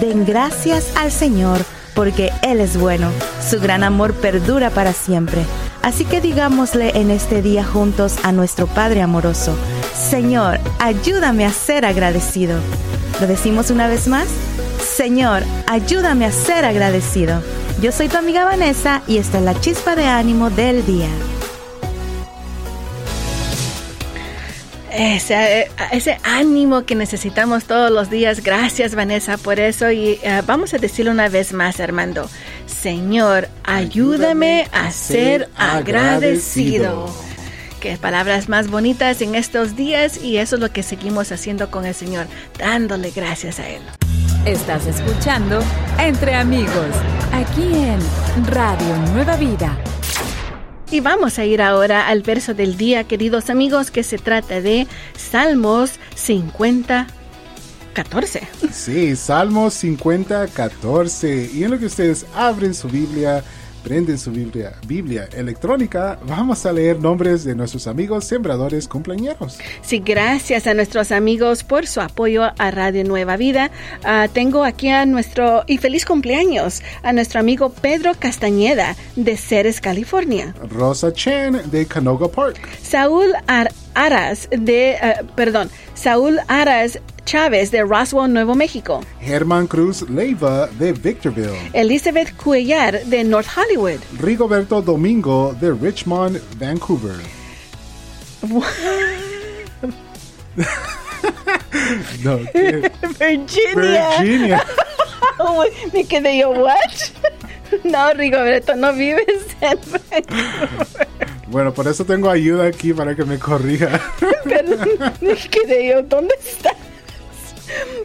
Den 0.00 0.24
gracias 0.24 0.92
al 0.96 1.10
Señor 1.10 1.60
porque 1.94 2.30
Él 2.42 2.60
es 2.60 2.76
bueno, 2.76 3.10
su 3.48 3.58
gran 3.58 3.82
amor 3.82 4.12
perdura 4.14 4.70
para 4.70 4.92
siempre. 4.92 5.42
Así 5.86 6.04
que 6.04 6.20
digámosle 6.20 6.98
en 6.98 7.12
este 7.12 7.42
día 7.42 7.62
juntos 7.64 8.16
a 8.24 8.32
nuestro 8.32 8.66
Padre 8.66 9.02
amoroso, 9.02 9.56
Señor, 9.94 10.58
ayúdame 10.80 11.46
a 11.46 11.52
ser 11.52 11.84
agradecido. 11.84 12.58
¿Lo 13.20 13.28
decimos 13.28 13.70
una 13.70 13.86
vez 13.86 14.08
más? 14.08 14.26
Señor, 14.84 15.44
ayúdame 15.68 16.24
a 16.24 16.32
ser 16.32 16.64
agradecido. 16.64 17.40
Yo 17.80 17.92
soy 17.92 18.08
tu 18.08 18.16
amiga 18.16 18.44
Vanessa 18.44 19.02
y 19.06 19.18
esta 19.18 19.38
es 19.38 19.44
la 19.44 19.60
chispa 19.60 19.94
de 19.94 20.06
ánimo 20.06 20.50
del 20.50 20.84
día. 20.84 21.08
Ese, 24.90 25.70
ese, 25.92 26.18
ánimo 26.24 26.84
que 26.84 26.96
necesitamos 26.96 27.66
todos 27.66 27.92
los 27.92 28.10
días. 28.10 28.42
Gracias 28.42 28.96
Vanessa 28.96 29.36
por 29.36 29.60
eso 29.60 29.92
y 29.92 30.18
uh, 30.24 30.44
vamos 30.46 30.74
a 30.74 30.78
decirlo 30.78 31.12
una 31.12 31.28
vez 31.28 31.52
más 31.52 31.78
Armando. 31.78 32.28
Señor, 32.80 33.48
ayúdame, 33.64 34.68
a 34.72 34.90
ser 34.90 35.48
agradecido. 35.56 37.06
agradecido. 37.06 37.26
Qué 37.80 37.96
palabras 37.96 38.48
más 38.48 38.68
bonitas 38.68 39.20
en 39.22 39.34
estos 39.34 39.76
días 39.76 40.22
y 40.22 40.38
eso 40.38 40.56
es 40.56 40.60
lo 40.60 40.70
que 40.70 40.82
seguimos 40.82 41.32
haciendo 41.32 41.70
con 41.70 41.86
el 41.86 41.94
Señor, 41.94 42.26
dándole 42.58 43.10
gracias 43.10 43.60
a 43.60 43.68
Él. 43.68 43.82
Estás 44.44 44.86
escuchando 44.86 45.60
Entre 45.98 46.34
Amigos, 46.34 46.90
aquí 47.32 47.74
en 47.74 47.98
Radio 48.46 48.96
Nueva 49.12 49.36
Vida 49.36 49.76
y 50.90 51.00
vamos 51.00 51.38
a 51.38 51.44
ir 51.44 51.62
ahora 51.62 52.06
al 52.06 52.22
verso 52.22 52.54
del 52.54 52.76
día, 52.76 53.04
queridos 53.04 53.50
amigos, 53.50 53.90
que 53.90 54.04
se 54.04 54.18
trata 54.18 54.60
de 54.60 54.86
Salmos 55.16 55.98
50. 56.14 57.08
14. 57.96 58.46
Sí, 58.72 59.16
Salmos 59.16 59.72
50, 59.72 60.48
14. 60.48 61.50
Y 61.54 61.64
en 61.64 61.70
lo 61.70 61.78
que 61.78 61.86
ustedes 61.86 62.26
abren 62.34 62.74
su 62.74 62.88
Biblia, 62.88 63.42
prenden 63.82 64.18
su 64.18 64.30
Biblia, 64.32 64.74
Biblia 64.86 65.30
electrónica, 65.32 66.18
vamos 66.26 66.66
a 66.66 66.72
leer 66.72 67.00
nombres 67.00 67.44
de 67.44 67.54
nuestros 67.54 67.86
amigos 67.86 68.26
sembradores 68.26 68.86
cumpleaños. 68.86 69.58
Sí, 69.80 70.00
gracias 70.00 70.66
a 70.66 70.74
nuestros 70.74 71.10
amigos 71.10 71.64
por 71.64 71.86
su 71.86 72.02
apoyo 72.02 72.42
a 72.58 72.70
Radio 72.70 73.02
Nueva 73.04 73.38
Vida. 73.38 73.70
Uh, 74.04 74.28
tengo 74.30 74.62
aquí 74.62 74.90
a 74.90 75.06
nuestro, 75.06 75.64
y 75.66 75.78
feliz 75.78 76.04
cumpleaños, 76.04 76.82
a 77.02 77.14
nuestro 77.14 77.40
amigo 77.40 77.70
Pedro 77.70 78.12
Castañeda 78.18 78.94
de 79.14 79.38
Ceres, 79.38 79.80
California. 79.80 80.54
Rosa 80.68 81.14
Chen 81.14 81.62
de 81.70 81.86
Canoga 81.86 82.28
Park. 82.28 82.58
Saúl 82.82 83.32
Ar 83.46 83.70
Aras 83.96 84.48
de, 84.50 84.96
uh, 85.02 85.26
perdón, 85.34 85.70
Saúl 85.94 86.38
Aras 86.46 87.00
Chávez 87.24 87.72
de 87.72 87.82
Roswell, 87.82 88.32
Nuevo 88.32 88.54
México. 88.54 89.00
Germán 89.20 89.66
Cruz 89.66 90.08
Leiva 90.08 90.68
de 90.78 90.92
Victorville. 90.92 91.70
Elizabeth 91.72 92.36
Cuellar 92.36 93.04
de 93.06 93.24
North 93.24 93.48
Hollywood. 93.56 93.98
Rigoberto 94.20 94.80
Domingo 94.80 95.52
de 95.60 95.72
Richmond, 95.72 96.40
Vancouver. 96.56 97.16
no, 102.22 102.38
Virginia. 103.18 104.20
Virginia. 104.20 104.64
Me 105.92 106.04
quedé 106.04 106.38
yo, 106.38 106.50
what? 106.50 106.76
No, 107.82 108.12
Rigoberto, 108.14 108.76
no 108.76 108.92
vives 108.92 109.44
en 109.60 109.78
Vancouver. 109.90 111.05
Bueno, 111.56 111.72
por 111.72 111.88
eso 111.88 112.04
tengo 112.04 112.28
ayuda 112.28 112.66
aquí 112.66 112.92
para 112.92 113.16
que 113.16 113.24
me 113.24 113.38
corrija. 113.38 113.98
Pero 114.44 114.76
me 115.22 115.34
quedé 115.34 115.88
yo, 115.88 116.02
¿dónde 116.02 116.34
estás? 116.38 116.76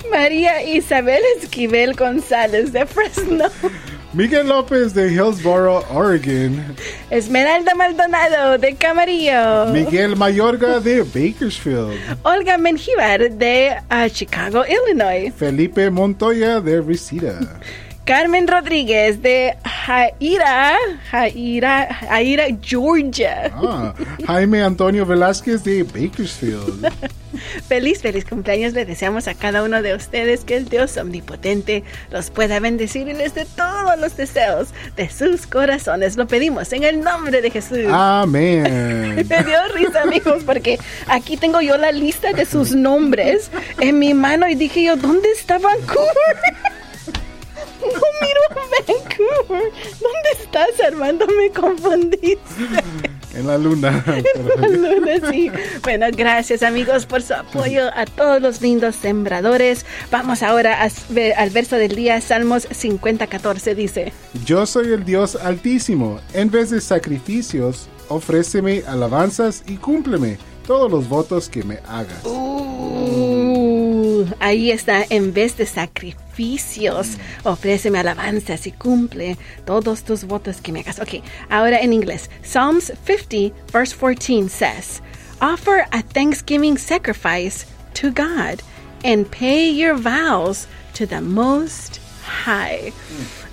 María 0.10 0.63
Isabel 0.63 1.22
Esquivel 1.38 1.93
González 1.93 2.72
de 2.72 2.86
Fresno. 2.86 3.48
Miguel 4.13 4.48
López 4.48 4.93
de 4.93 5.12
Hillsboro, 5.12 5.84
Oregon. 5.89 6.63
Esmeralda 7.10 7.75
Maldonado 7.75 8.58
de 8.58 8.74
Camarillo. 8.75 9.65
Miguel 9.74 10.15
Mayorga 10.15 10.79
de 10.79 11.01
Bakersfield. 11.01 12.00
Olga 12.24 12.58
Menjivar 12.58 13.29
de 13.31 13.75
uh, 13.91 14.08
Chicago, 14.08 14.63
Illinois. 14.65 15.34
Felipe 15.36 15.89
Montoya 15.89 16.62
de 16.62 16.79
Reseda. 16.79 17.38
Carmen 18.05 18.48
Rodríguez 18.48 19.22
de 19.22 19.55
Jaira, 19.63 20.75
Jaira, 21.12 21.93
Jaira, 21.93 22.46
Georgia. 22.62 23.51
Ah, 23.53 23.93
Jaime 24.25 24.63
Antonio 24.63 25.05
Velázquez 25.05 25.63
de 25.63 25.84
Bakersfield. 25.84 26.91
feliz, 27.67 28.01
feliz 28.01 28.25
cumpleaños 28.25 28.74
le 28.74 28.86
deseamos 28.86 29.27
a 29.27 29.36
cada 29.36 29.63
uno 29.63 29.81
de 29.84 29.93
ustedes 29.93 30.43
que 30.43 30.58
el 30.58 30.67
Dios 30.67 30.98
omnipotente 30.98 31.84
los 32.10 32.31
pueda 32.31 32.60
bendecir 32.60 33.08
y 33.08 33.13
les 33.13 33.36
dé 33.36 33.46
todos 33.55 34.00
los 34.00 34.17
deseos 34.17 34.70
de 34.96 35.08
sus 35.10 35.46
corazones. 35.46 36.17
Lo 36.17 36.27
pedimos 36.27 36.74
en 36.74 36.84
el 36.84 37.01
nombre 37.01 37.41
de 37.41 37.51
Jesús. 37.51 37.86
Amén. 37.91 39.15
Me 39.29 39.43
dio 39.43 39.67
risa, 39.75 40.01
amigos, 40.01 40.43
porque 40.43 40.79
aquí 41.08 41.38
tengo 41.38 41.62
yo 41.62 41.77
la 41.77 41.91
lista 41.91 42.34
de 42.34 42.46
sus 42.46 42.74
nombres 42.74 43.51
en 43.79 44.00
mi 44.00 44.15
mano 44.15 44.48
y 44.50 44.55
dije 44.55 44.84
yo, 44.84 44.96
¿dónde 44.96 45.29
está 45.31 45.60
Vancouver? 45.60 46.38
No 47.81 48.01
miro 48.21 48.41
a 48.50 48.91
Vancouver. 48.91 49.71
¿Dónde 49.99 50.29
estás, 50.39 50.79
Armando? 50.86 51.25
Me 51.27 51.49
confundiste. 51.49 52.39
En 53.34 53.47
la 53.47 53.58
luna. 53.58 54.03
En 54.62 54.82
la 54.84 54.89
luna, 54.89 55.32
sí. 55.32 55.51
Bueno, 55.84 56.08
gracias 56.12 56.63
amigos 56.63 57.06
por 57.06 57.21
su 57.21 57.34
apoyo 57.34 57.89
a 57.95 58.06
todos 58.06 58.41
los 58.41 58.62
lindos 58.62 58.95
sembradores. 58.95 59.86
Vamos 60.12 60.43
ahora 60.43 60.82
al 60.82 61.49
verso 61.49 61.77
del 61.77 61.95
día, 61.95 62.19
Salmos 62.21 62.67
50, 62.69 63.27
14 63.27 63.75
dice. 63.75 64.13
Yo 64.45 64.65
soy 64.65 64.93
el 64.93 65.06
Dios 65.06 65.36
altísimo. 65.36 66.19
En 66.34 66.51
vez 66.51 66.69
de 66.69 66.82
sacrificios, 66.82 67.88
ofréceme 68.10 68.84
alabanzas 68.88 69.63
y 69.65 69.77
cúmpleme 69.77 70.38
todos 70.67 70.91
los 70.91 71.08
votos 71.08 71.49
que 71.49 71.63
me 71.63 71.79
hagas. 71.88 72.23
Uh, 72.25 73.00
ahí 74.39 74.71
está, 74.71 75.05
en 75.10 75.34
vez 75.34 75.57
de 75.57 75.65
sacrificios, 75.65 77.17
ofréceme 77.43 77.99
alabanzas 77.99 78.67
y 78.67 78.71
cumple 78.71 79.38
todos 79.65 80.03
tus 80.03 80.23
votos 80.23 80.62
que 80.62 80.71
me 80.71 80.81
hagas. 80.81 80.99
Ok, 80.99 81.23
ahora 81.49 81.79
en 81.79 81.93
inglés. 81.93 82.29
Psalms 82.43 82.91
50, 83.05 83.53
verse 83.71 83.93
14 83.93 84.49
says, 84.49 85.01
Offer 85.41 85.88
a 85.91 86.01
thanksgiving 86.01 86.77
sacrifice 86.77 87.65
to 87.95 88.12
God 88.12 88.62
and 89.03 89.29
pay 89.29 89.69
your 89.69 89.95
vows 89.95 90.67
to 90.93 91.05
the 91.07 91.21
Most 91.21 91.99
High. 92.21 92.93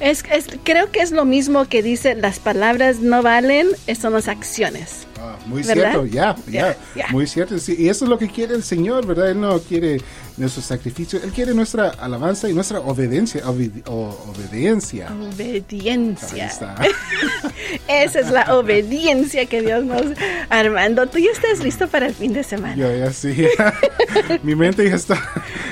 Es, 0.01 0.25
es, 0.31 0.47
creo 0.63 0.91
que 0.91 1.01
es 1.01 1.11
lo 1.11 1.25
mismo 1.25 1.67
que 1.67 1.83
dice 1.83 2.15
las 2.15 2.39
palabras 2.39 3.01
no 3.01 3.23
valen, 3.23 3.69
son 4.01 4.13
las 4.13 4.29
acciones. 4.29 5.07
Ah, 5.21 5.37
muy 5.47 5.65
cierto, 5.65 6.07
ya, 6.07 6.37
ya, 6.47 6.77
muy 7.11 7.27
cierto. 7.27 7.59
Sí, 7.59 7.75
y 7.77 7.89
eso 7.89 8.05
es 8.05 8.09
lo 8.09 8.19
que 8.19 8.29
quiere 8.29 8.55
el 8.55 8.63
Señor, 8.63 9.05
¿verdad? 9.05 9.31
Él 9.31 9.41
no 9.41 9.59
quiere 9.59 10.01
nuestro 10.39 10.63
sacrificio, 10.63 11.21
Él 11.23 11.33
quiere 11.33 11.53
nuestra 11.53 11.89
alabanza 11.89 12.49
y 12.49 12.55
nuestra 12.55 12.81
obediencia. 12.81 13.43
obediencia. 13.49 15.09
Obediencia. 15.13 16.47
Esa 17.89 18.21
es 18.21 18.31
la 18.31 18.57
obediencia 18.57 19.47
que 19.47 19.61
Dios 19.63 19.85
nos... 19.85 20.03
Armando, 20.49 21.07
¿tú 21.09 21.19
ya 21.19 21.31
estás 21.33 21.59
listo 21.61 21.89
para 21.89 22.07
el 22.07 22.15
fin 22.15 22.33
de 22.33 22.45
semana? 22.45 22.77
Yo 22.77 22.97
ya 22.97 23.13
sí. 23.13 23.49
Mi 24.43 24.55
mente 24.55 24.89
ya 24.89 24.95
está... 24.97 25.21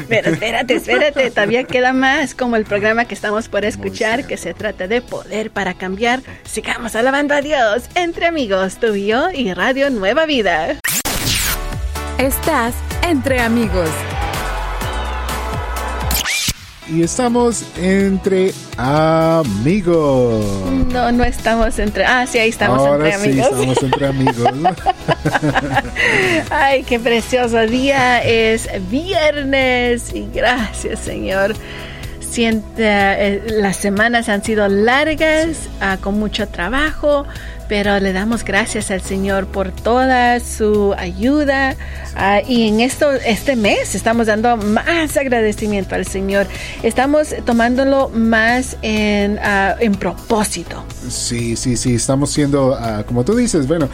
Pero 0.09 0.31
espérate, 0.31 0.75
espérate, 0.75 1.31
todavía 1.31 1.65
queda 1.65 1.93
más 1.93 2.35
como 2.35 2.57
el 2.57 2.65
programa 2.65 3.05
que 3.05 3.15
estamos 3.15 3.49
por 3.49 3.65
escuchar, 3.65 4.27
que 4.27 4.37
se 4.37 4.55
trata 4.55 4.87
de 4.87 5.01
poder 5.03 5.51
para 5.51 5.75
cambiar. 5.75 6.21
Sigamos 6.45 6.95
alabando 6.95 7.35
a 7.35 7.41
Dios 7.41 7.85
entre 7.95 8.27
amigos, 8.27 8.77
tú 8.77 8.95
y 8.95 9.07
yo 9.07 9.31
y 9.31 9.53
Radio 9.53 9.91
Nueva 9.91 10.27
Vida. 10.27 10.79
Estás 12.19 12.75
entre 13.03 13.41
amigos. 13.41 13.91
Y 16.89 17.03
estamos 17.03 17.65
entre 17.77 18.53
amigos. 18.77 20.45
No, 20.93 21.11
no 21.11 21.25
estamos 21.25 21.79
entre. 21.81 22.05
Ah, 22.05 22.27
sí, 22.27 22.39
ahí 22.39 22.51
estamos 22.51 22.87
entre 22.87 23.15
amigos. 23.15 23.35
Sí, 23.35 23.41
estamos 23.41 23.83
entre 23.83 24.07
amigos. 24.07 24.53
Ay, 26.51 26.85
qué 26.85 27.01
precioso 27.01 27.67
día. 27.67 28.23
Es 28.23 28.69
viernes 28.89 30.15
y 30.15 30.29
gracias, 30.33 31.01
Señor. 31.01 31.55
Siente, 32.21 32.85
eh, 32.85 33.43
las 33.49 33.77
semanas 33.79 34.29
han 34.29 34.45
sido 34.45 34.69
largas, 34.69 35.69
ah, 35.81 35.97
con 36.01 36.19
mucho 36.19 36.47
trabajo, 36.47 37.27
pero 37.69 37.99
le 38.01 38.13
damos 38.13 38.45
gracias 38.45 38.91
al 38.91 39.01
Señor 39.01 39.47
por 39.47 39.71
toda 39.73 40.41
su 40.41 40.95
ayuda 40.97 41.77
ah, 42.15 42.41
y 42.47 42.69
en 42.69 42.81
esto 42.81 43.13
este 43.13 43.57
mes 43.57 43.95
estamos 43.95 44.27
dando 44.27 44.57
más 44.57 45.17
agradecimiento 45.17 45.95
al 45.95 46.07
Señor 46.07 46.47
estamos 46.83 47.35
tomándolo 47.45 48.09
más 48.11 48.77
en, 48.83 49.39
ah, 49.43 49.77
en 49.81 49.95
propósito 49.95 50.85
sí 51.09 51.57
sí 51.57 51.77
sí 51.77 51.95
estamos 51.95 52.31
siendo 52.31 52.79
como 53.07 53.25
tú 53.25 53.35
dices 53.35 53.67
bueno 53.67 53.89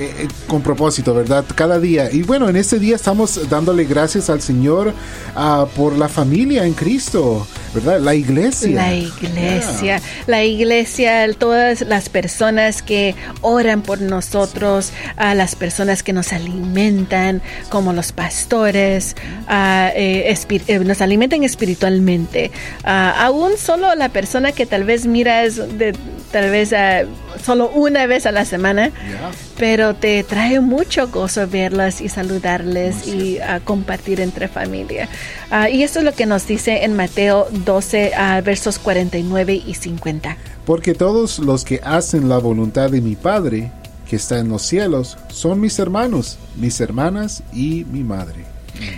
eh, 0.00 0.14
eh, 0.18 0.28
con 0.46 0.62
propósito, 0.62 1.12
¿verdad? 1.12 1.44
Cada 1.54 1.78
día. 1.78 2.10
Y 2.10 2.22
bueno, 2.22 2.48
en 2.48 2.56
este 2.56 2.78
día 2.78 2.96
estamos 2.96 3.50
dándole 3.50 3.84
gracias 3.84 4.30
al 4.30 4.40
Señor 4.40 4.94
uh, 5.36 5.66
por 5.76 5.98
la 5.98 6.08
familia 6.08 6.64
en 6.64 6.74
Cristo, 6.74 7.46
¿verdad? 7.74 8.00
La 8.00 8.14
iglesia. 8.14 8.70
La 8.70 8.94
iglesia, 8.94 10.00
la 10.26 10.44
iglesia, 10.44 11.32
todas 11.34 11.82
las 11.82 12.08
personas 12.08 12.82
que 12.82 13.14
oran 13.40 13.82
por 13.82 14.00
nosotros, 14.00 14.92
a 15.16 15.34
las 15.34 15.54
personas 15.54 16.02
que 16.02 16.12
nos 16.12 16.32
alimentan, 16.32 17.42
como 17.68 17.92
los 17.92 18.12
pastores, 18.12 19.16
uh, 19.48 19.90
eh, 19.94 20.36
nos 20.84 21.00
alimentan 21.00 21.44
espiritualmente. 21.44 22.50
aún 22.84 23.56
solo 23.56 23.94
la 23.94 24.08
persona 24.08 24.52
que 24.52 24.66
tal 24.66 24.84
vez 24.84 25.06
miras 25.06 25.56
de 25.56 25.94
tal 26.30 26.50
vez 26.50 26.72
uh, 26.72 27.08
solo 27.42 27.70
una 27.70 28.06
vez 28.06 28.26
a 28.26 28.32
la 28.32 28.44
semana, 28.44 28.90
Yeah. 28.90 29.30
pero 29.58 29.94
te 29.94 30.22
trae 30.22 30.60
mucho 30.60 31.08
gozo 31.08 31.46
verlas 31.46 32.00
y 32.00 32.08
saludarles 32.08 33.06
y 33.06 33.38
uh, 33.38 33.62
compartir 33.64 34.20
entre 34.20 34.48
familia. 34.48 35.08
Uh, 35.50 35.66
y 35.68 35.82
eso 35.82 35.98
es 36.00 36.04
lo 36.04 36.12
que 36.12 36.26
nos 36.26 36.46
dice 36.46 36.84
en 36.84 36.94
Mateo 36.94 37.48
12, 37.64 38.12
uh, 38.14 38.44
versos 38.44 38.78
49 38.78 39.62
y 39.66 39.74
50. 39.74 40.36
Porque 40.66 40.94
todos 40.94 41.38
los 41.38 41.64
que 41.64 41.80
hacen 41.84 42.28
la 42.28 42.38
voluntad 42.38 42.90
de 42.90 43.00
mi 43.00 43.16
Padre, 43.16 43.72
que 44.08 44.16
está 44.16 44.38
en 44.38 44.48
los 44.48 44.62
cielos, 44.62 45.18
son 45.28 45.60
mis 45.60 45.78
hermanos, 45.78 46.38
mis 46.56 46.80
hermanas 46.80 47.42
y 47.52 47.84
mi 47.90 48.02
madre. 48.02 48.49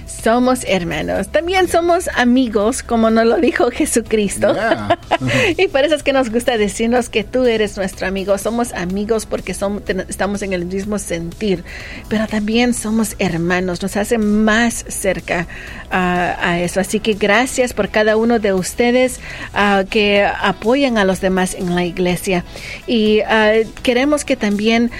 Somos 0.06 0.64
hermanos, 0.66 1.28
también 1.28 1.68
somos 1.68 2.08
amigos, 2.14 2.82
como 2.82 3.10
nos 3.10 3.26
lo 3.26 3.36
dijo 3.38 3.70
Jesucristo. 3.70 4.52
Yeah. 4.54 4.98
y 5.58 5.68
por 5.68 5.84
eso 5.84 5.94
es 5.94 6.02
que 6.02 6.12
nos 6.12 6.30
gusta 6.30 6.56
decirnos 6.56 7.08
que 7.08 7.24
tú 7.24 7.44
eres 7.44 7.76
nuestro 7.76 8.06
amigo. 8.06 8.36
Somos 8.38 8.72
amigos 8.72 9.26
porque 9.26 9.54
somos, 9.54 9.82
estamos 10.08 10.42
en 10.42 10.52
el 10.52 10.66
mismo 10.66 10.98
sentir, 10.98 11.64
pero 12.08 12.26
también 12.26 12.74
somos 12.74 13.16
hermanos, 13.18 13.82
nos 13.82 13.96
hace 13.96 14.18
más 14.18 14.84
cerca 14.88 15.46
ah, 15.90 16.36
a 16.40 16.60
eso. 16.60 16.80
Así 16.80 17.00
que 17.00 17.14
gracias 17.14 17.72
por 17.72 17.88
cada 17.88 18.16
uno 18.16 18.38
de 18.38 18.52
ustedes 18.52 19.20
ah, 19.54 19.84
que 19.88 20.24
apoyan 20.24 20.98
a 20.98 21.04
los 21.04 21.20
demás 21.20 21.54
en 21.54 21.74
la 21.74 21.84
iglesia. 21.84 22.44
Y 22.86 23.20
ah, 23.20 23.52
queremos 23.82 24.24
que 24.24 24.36
también, 24.36 24.90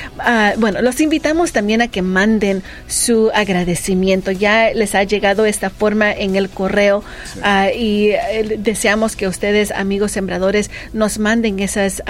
bueno, 0.59 0.83
los 0.83 1.01
invitamos 1.01 1.53
también 1.53 1.83
a 1.83 1.89
que 1.89 2.03
manden 2.03 2.63
su 2.87 3.31
agradecimiento. 3.35 4.31
Ya 4.31 4.72
les 4.75 4.95
ha 4.95 5.05
llegado 5.05 5.45
esta 5.45 5.71
forma 5.71 6.13
en 6.13 6.37
el 6.37 6.49
correo 6.49 7.05
ah, 7.43 7.71
y 7.71 8.11
eh, 8.11 8.57
deseamos 8.59 9.17
que 9.17 9.29
ustedes, 9.29 9.71
amigos 9.71 10.13
sembradores, 10.13 10.71
nos 10.93 11.19
manden 11.19 11.61
esos 11.61 12.03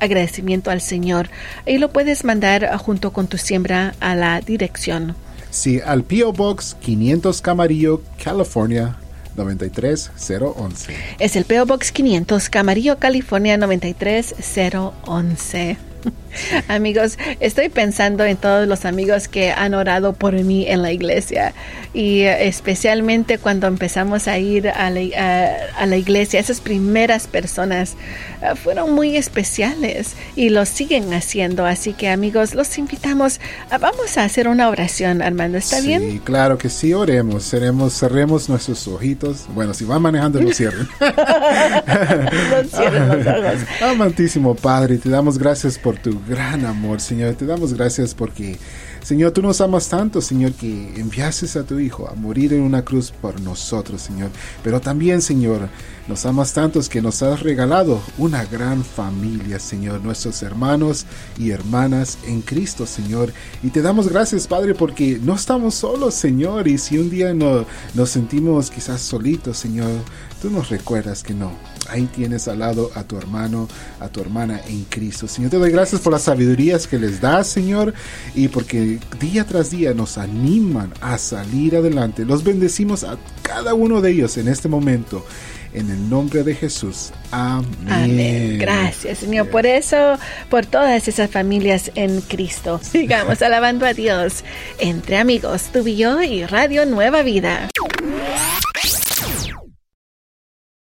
agradecimiento 0.00 0.70
al 0.70 0.80
Señor. 0.80 1.28
Y 1.66 1.78
lo 1.78 1.92
puedes 1.92 2.24
mandar 2.24 2.64
ah, 2.64 2.78
junto 2.78 3.12
con 3.12 3.26
tu 3.26 3.38
siembra 3.38 3.94
a 4.00 4.14
la 4.14 4.40
dirección. 4.40 5.14
Sí, 5.50 5.80
al 5.84 6.04
P.O. 6.04 6.32
Box 6.32 6.76
500 6.80 7.42
Camarillo, 7.42 8.02
California 8.22 8.96
93011. 9.36 10.94
Es 11.18 11.36
el 11.36 11.44
PO 11.44 11.66
Box 11.66 11.92
500, 11.92 12.48
Camarillo, 12.48 12.98
California 12.98 13.56
93011. 13.56 15.76
Amigos, 16.68 17.18
estoy 17.40 17.68
pensando 17.68 18.24
en 18.24 18.36
todos 18.36 18.66
los 18.68 18.84
amigos 18.84 19.28
que 19.28 19.50
han 19.52 19.74
orado 19.74 20.12
por 20.12 20.32
mí 20.34 20.66
en 20.68 20.82
la 20.82 20.92
iglesia 20.92 21.52
y 21.94 22.20
eh, 22.22 22.46
especialmente 22.48 23.38
cuando 23.38 23.66
empezamos 23.66 24.28
a 24.28 24.38
ir 24.38 24.68
a 24.68 24.90
la, 24.90 25.00
a- 25.18 25.82
a 25.82 25.86
la 25.86 25.96
iglesia, 25.96 26.40
esas 26.40 26.60
primeras 26.60 27.26
personas 27.26 27.94
eh, 28.42 28.54
fueron 28.62 28.92
muy 28.94 29.16
especiales 29.16 30.14
y 30.36 30.48
lo 30.50 30.64
siguen 30.66 31.12
haciendo. 31.12 31.66
Así 31.66 31.92
que 31.92 32.08
amigos, 32.08 32.54
los 32.54 32.78
invitamos, 32.78 33.40
a, 33.70 33.78
vamos 33.78 34.16
a 34.18 34.24
hacer 34.24 34.48
una 34.48 34.68
oración, 34.68 35.22
Armando, 35.22 35.58
¿está 35.58 35.80
sí, 35.80 35.86
bien? 35.88 36.18
claro 36.24 36.56
que 36.58 36.68
sí, 36.68 36.92
oremos, 36.94 37.44
seremos, 37.44 37.98
cerremos 37.98 38.48
nuestros 38.48 38.86
ojitos. 38.88 39.46
Bueno, 39.54 39.74
si 39.74 39.84
van 39.84 40.02
manejando, 40.02 40.40
no 40.40 40.50
cierren. 40.52 40.88
No 41.82 42.64
cierren 42.68 43.08
los 43.08 43.26
ojos. 43.26 43.60
Amantísimo 43.82 44.54
Padre, 44.54 44.98
te 44.98 45.08
damos 45.08 45.38
gracias 45.38 45.78
por 45.78 45.96
tu 45.98 46.18
gran 46.28 46.64
amor, 46.64 47.00
Señor. 47.00 47.34
Te 47.34 47.46
damos 47.46 47.74
gracias 47.74 48.14
porque, 48.14 48.58
Señor, 49.02 49.32
tú 49.32 49.42
nos 49.42 49.60
amas 49.60 49.88
tanto, 49.88 50.20
Señor, 50.20 50.52
que 50.52 50.94
enviases 50.96 51.56
a 51.56 51.64
tu 51.64 51.78
Hijo 51.78 52.08
a 52.08 52.14
morir 52.14 52.52
en 52.52 52.62
una 52.62 52.84
cruz 52.84 53.10
por 53.10 53.40
nosotros, 53.40 54.02
Señor. 54.02 54.30
Pero 54.62 54.80
también, 54.80 55.22
Señor, 55.22 55.68
nos 56.08 56.26
amas 56.26 56.52
tantos 56.52 56.88
que 56.88 57.00
nos 57.00 57.22
has 57.22 57.40
regalado 57.40 58.00
una 58.18 58.44
gran 58.44 58.84
familia, 58.84 59.58
Señor, 59.58 60.02
nuestros 60.02 60.42
hermanos 60.42 61.06
y 61.38 61.50
hermanas 61.50 62.18
en 62.26 62.42
Cristo, 62.42 62.86
Señor. 62.86 63.32
Y 63.62 63.70
te 63.70 63.82
damos 63.82 64.08
gracias, 64.08 64.46
Padre, 64.46 64.74
porque 64.74 65.18
no 65.22 65.34
estamos 65.34 65.74
solos, 65.74 66.14
Señor. 66.14 66.68
Y 66.68 66.78
si 66.78 66.98
un 66.98 67.10
día 67.10 67.32
no, 67.34 67.66
nos 67.94 68.10
sentimos 68.10 68.70
quizás 68.70 69.00
solitos, 69.00 69.58
Señor, 69.58 69.90
tú 70.40 70.50
nos 70.50 70.70
recuerdas 70.70 71.22
que 71.22 71.34
no. 71.34 71.71
Ahí 71.92 72.06
tienes 72.06 72.48
al 72.48 72.60
lado 72.60 72.90
a 72.94 73.04
tu 73.04 73.18
hermano, 73.18 73.68
a 74.00 74.08
tu 74.08 74.22
hermana 74.22 74.62
en 74.66 74.84
Cristo. 74.84 75.28
Señor, 75.28 75.50
te 75.50 75.58
doy 75.58 75.70
gracias 75.70 76.00
por 76.00 76.10
las 76.10 76.22
sabidurías 76.22 76.86
que 76.86 76.98
les 76.98 77.20
das, 77.20 77.48
Señor, 77.48 77.92
y 78.34 78.48
porque 78.48 78.98
día 79.20 79.44
tras 79.46 79.70
día 79.70 79.92
nos 79.92 80.16
animan 80.16 80.90
a 81.02 81.18
salir 81.18 81.76
adelante. 81.76 82.24
Los 82.24 82.44
bendecimos 82.44 83.04
a 83.04 83.18
cada 83.42 83.74
uno 83.74 84.00
de 84.00 84.10
ellos 84.10 84.38
en 84.38 84.48
este 84.48 84.68
momento. 84.68 85.22
En 85.74 85.90
el 85.90 86.10
nombre 86.10 86.42
de 86.42 86.54
Jesús. 86.54 87.12
Amén. 87.30 87.66
Amén. 87.88 88.58
Gracias, 88.58 89.18
Señor, 89.18 89.48
por 89.48 89.64
eso, 89.64 90.18
por 90.50 90.66
todas 90.66 91.08
esas 91.08 91.30
familias 91.30 91.90
en 91.94 92.20
Cristo. 92.20 92.78
Sigamos 92.82 93.40
alabando 93.40 93.86
a 93.86 93.94
Dios 93.94 94.44
entre 94.78 95.16
amigos, 95.16 95.70
tú 95.72 95.86
y 95.86 95.96
yo 95.96 96.22
y 96.22 96.44
Radio 96.44 96.84
Nueva 96.84 97.22
Vida. 97.22 97.70